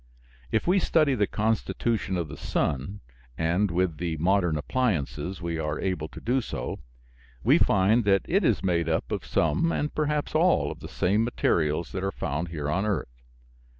If 0.51 0.65
we 0.65 0.79
study 0.79 1.13
the 1.13 1.27
constitution 1.27 2.17
of 2.17 2.27
the 2.27 2.35
sun 2.35 3.01
(and 3.37 3.69
with 3.69 3.97
the 3.97 4.17
modern 4.17 4.57
appliances 4.57 5.43
we 5.43 5.59
are 5.59 5.79
able 5.79 6.07
to 6.07 6.19
do 6.19 6.41
so), 6.41 6.79
we 7.43 7.59
find 7.59 8.03
that 8.05 8.23
it 8.25 8.43
is 8.43 8.63
made 8.63 8.89
up 8.89 9.11
of 9.11 9.23
some 9.23 9.71
and 9.71 9.93
perhaps 9.93 10.33
all 10.33 10.71
of 10.71 10.79
the 10.79 10.89
same 10.89 11.23
materials 11.23 11.91
that 11.91 12.03
are 12.03 12.11
found 12.11 12.47
here 12.47 12.67
on 12.67 12.83
earth. 12.83 13.21